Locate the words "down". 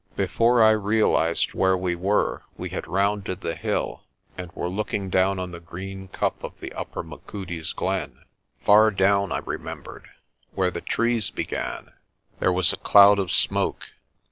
5.11-5.37, 8.89-9.31